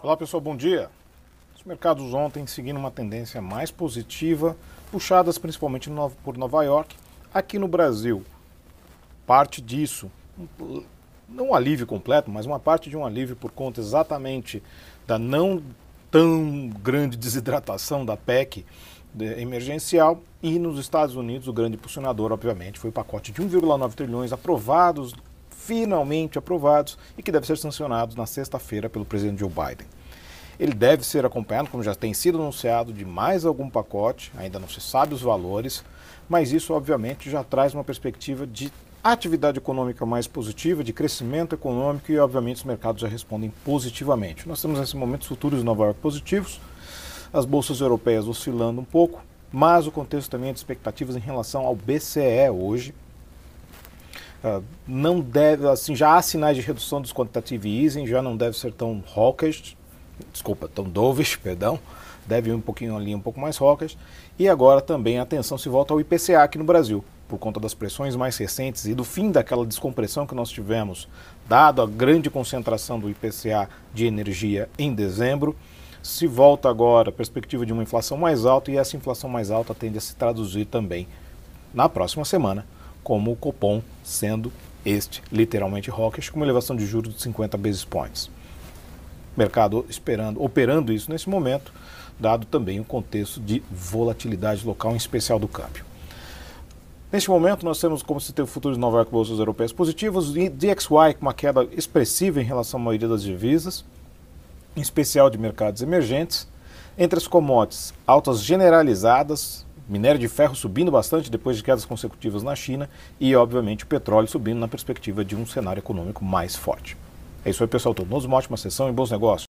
Olá 0.00 0.16
pessoal, 0.16 0.40
bom 0.40 0.56
dia. 0.56 0.88
Os 1.56 1.64
mercados 1.64 2.14
ontem 2.14 2.46
seguindo 2.46 2.76
uma 2.76 2.90
tendência 2.90 3.42
mais 3.42 3.72
positiva, 3.72 4.56
puxadas 4.92 5.38
principalmente 5.38 5.90
por 6.22 6.38
Nova 6.38 6.62
York. 6.62 6.94
Aqui 7.34 7.58
no 7.58 7.66
Brasil, 7.66 8.22
parte 9.26 9.60
disso, 9.60 10.08
não 11.28 11.48
um 11.48 11.54
alívio 11.54 11.84
completo, 11.84 12.30
mas 12.30 12.46
uma 12.46 12.60
parte 12.60 12.88
de 12.88 12.96
um 12.96 13.04
alívio 13.04 13.34
por 13.34 13.50
conta 13.50 13.80
exatamente 13.80 14.62
da 15.04 15.18
não 15.18 15.60
tão 16.12 16.68
grande 16.80 17.16
desidratação 17.16 18.06
da 18.06 18.16
PEC 18.16 18.64
emergencial 19.36 20.22
e 20.40 20.60
nos 20.60 20.78
Estados 20.78 21.16
Unidos 21.16 21.48
o 21.48 21.52
grande 21.52 21.74
impulsionador, 21.74 22.30
obviamente, 22.30 22.78
foi 22.78 22.90
o 22.90 22.92
pacote 22.92 23.32
de 23.32 23.42
1,9 23.42 23.94
trilhões 23.94 24.32
aprovados, 24.32 25.12
finalmente 25.58 26.38
aprovados 26.38 26.96
e 27.16 27.22
que 27.22 27.32
deve 27.32 27.46
ser 27.46 27.58
sancionados 27.58 28.14
na 28.14 28.24
sexta-feira 28.24 28.88
pelo 28.88 29.04
presidente 29.04 29.40
Joe 29.40 29.50
Biden. 29.50 29.86
Ele 30.58 30.72
deve 30.72 31.04
ser 31.04 31.26
acompanhado, 31.26 31.68
como 31.68 31.82
já 31.82 31.94
tem 31.94 32.14
sido 32.14 32.38
anunciado, 32.38 32.92
de 32.92 33.04
mais 33.04 33.44
algum 33.44 33.68
pacote, 33.68 34.32
ainda 34.36 34.58
não 34.58 34.68
se 34.68 34.80
sabe 34.80 35.14
os 35.14 35.20
valores, 35.20 35.84
mas 36.28 36.52
isso 36.52 36.72
obviamente 36.72 37.30
já 37.30 37.44
traz 37.44 37.74
uma 37.74 37.84
perspectiva 37.84 38.46
de 38.46 38.72
atividade 39.02 39.58
econômica 39.58 40.04
mais 40.06 40.26
positiva, 40.26 40.82
de 40.82 40.92
crescimento 40.92 41.54
econômico 41.54 42.10
e 42.10 42.18
obviamente 42.18 42.56
os 42.56 42.64
mercados 42.64 43.02
já 43.02 43.08
respondem 43.08 43.52
positivamente. 43.64 44.48
Nós 44.48 44.60
temos 44.60 44.80
nesse 44.80 44.96
momento 44.96 45.26
futuros 45.26 45.60
de 45.60 45.64
Nova 45.64 45.84
York 45.84 46.00
positivos, 46.00 46.60
as 47.32 47.44
bolsas 47.44 47.80
europeias 47.80 48.26
oscilando 48.26 48.80
um 48.80 48.84
pouco, 48.84 49.22
mas 49.52 49.86
o 49.86 49.92
contexto 49.92 50.30
também 50.30 50.50
é 50.50 50.52
de 50.52 50.58
expectativas 50.58 51.16
em 51.16 51.20
relação 51.20 51.66
ao 51.66 51.74
BCE 51.74 52.50
hoje. 52.52 52.94
Uh, 54.42 54.62
não 54.86 55.20
deve, 55.20 55.66
assim, 55.66 55.96
já 55.96 56.16
há 56.16 56.22
sinais 56.22 56.56
de 56.56 56.62
redução 56.62 57.00
dos 57.00 57.12
quantitative 57.12 57.84
easing, 57.84 58.06
já 58.06 58.22
não 58.22 58.36
deve 58.36 58.56
ser 58.56 58.72
tão 58.72 59.02
hawkish, 59.14 59.76
desculpa, 60.32 60.68
tão 60.68 60.84
dovish, 60.84 61.36
perdão, 61.42 61.78
deve 62.26 62.50
ir 62.50 62.54
um 62.54 62.60
pouquinho 62.60 62.96
ali, 62.96 63.14
um 63.14 63.20
pouco 63.20 63.40
mais 63.40 63.60
hawkish. 63.60 63.96
E 64.38 64.48
agora 64.48 64.80
também 64.80 65.18
a 65.18 65.22
atenção 65.22 65.58
se 65.58 65.68
volta 65.68 65.92
ao 65.92 66.00
IPCA 66.00 66.42
aqui 66.42 66.56
no 66.56 66.64
Brasil, 66.64 67.04
por 67.26 67.38
conta 67.38 67.58
das 67.58 67.74
pressões 67.74 68.14
mais 68.14 68.36
recentes 68.36 68.84
e 68.84 68.94
do 68.94 69.04
fim 69.04 69.30
daquela 69.30 69.66
descompressão 69.66 70.26
que 70.26 70.34
nós 70.34 70.50
tivemos, 70.50 71.08
dado 71.48 71.82
a 71.82 71.86
grande 71.86 72.30
concentração 72.30 73.00
do 73.00 73.10
IPCA 73.10 73.68
de 73.92 74.06
energia 74.06 74.68
em 74.78 74.94
dezembro 74.94 75.56
se 76.02 76.26
volta 76.26 76.68
agora 76.68 77.10
a 77.10 77.12
perspectiva 77.12 77.66
de 77.66 77.72
uma 77.72 77.82
inflação 77.82 78.16
mais 78.16 78.46
alta 78.46 78.70
e 78.70 78.76
essa 78.76 78.96
inflação 78.96 79.28
mais 79.28 79.50
alta 79.50 79.74
tende 79.74 79.98
a 79.98 80.00
se 80.00 80.14
traduzir 80.14 80.64
também 80.64 81.06
na 81.74 81.88
próxima 81.88 82.24
semana, 82.24 82.64
como 83.08 83.32
o 83.32 83.36
Copom 83.36 83.80
sendo 84.04 84.52
este 84.84 85.22
literalmente 85.32 85.90
hawkish, 85.90 86.28
com 86.28 86.36
uma 86.36 86.44
elevação 86.44 86.76
de 86.76 86.84
juros 86.84 87.14
de 87.14 87.22
50 87.22 87.56
basis 87.56 87.82
points. 87.82 88.30
Mercado 89.34 89.86
esperando, 89.88 90.44
operando 90.44 90.92
isso 90.92 91.10
nesse 91.10 91.26
momento, 91.26 91.72
dado 92.20 92.44
também 92.44 92.78
o 92.80 92.84
contexto 92.84 93.40
de 93.40 93.62
volatilidade 93.70 94.62
local, 94.66 94.92
em 94.92 94.96
especial 94.96 95.38
do 95.38 95.48
câmbio. 95.48 95.86
Neste 97.10 97.30
momento, 97.30 97.64
nós 97.64 97.80
temos 97.80 98.02
como 98.02 98.20
se 98.20 98.30
teve 98.30 98.46
futuros 98.46 98.76
de 98.76 98.80
Nova 98.80 98.98
York 98.98 99.10
bolsas 99.10 99.38
europeias 99.38 99.72
positivos 99.72 100.36
e 100.36 100.50
DXY 100.50 101.14
com 101.18 101.22
uma 101.22 101.32
queda 101.32 101.66
expressiva 101.72 102.42
em 102.42 102.44
relação 102.44 102.78
à 102.78 102.82
maioria 102.82 103.08
das 103.08 103.22
divisas, 103.22 103.86
em 104.76 104.82
especial 104.82 105.30
de 105.30 105.38
mercados 105.38 105.80
emergentes. 105.80 106.46
Entre 106.98 107.16
as 107.16 107.26
commodities, 107.26 107.94
altas 108.06 108.42
generalizadas, 108.42 109.64
minério 109.88 110.20
de 110.20 110.28
ferro 110.28 110.54
subindo 110.54 110.90
bastante 110.90 111.30
depois 111.30 111.56
de 111.56 111.62
quedas 111.62 111.84
consecutivas 111.84 112.42
na 112.42 112.54
China 112.54 112.88
e, 113.18 113.34
obviamente, 113.34 113.84
o 113.84 113.86
petróleo 113.86 114.28
subindo 114.28 114.58
na 114.58 114.68
perspectiva 114.68 115.24
de 115.24 115.34
um 115.34 115.46
cenário 115.46 115.80
econômico 115.80 116.24
mais 116.24 116.54
forte. 116.54 116.96
É 117.44 117.50
isso 117.50 117.62
aí, 117.62 117.68
pessoal. 117.68 117.94
Todos 117.94 118.24
uma 118.24 118.36
ótima 118.36 118.56
sessão 118.56 118.88
e 118.88 118.92
bons 118.92 119.10
negócios. 119.10 119.47